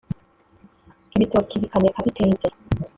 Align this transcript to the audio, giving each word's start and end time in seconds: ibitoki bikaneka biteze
ibitoki 1.15 1.61
bikaneka 1.61 1.99
biteze 2.05 2.47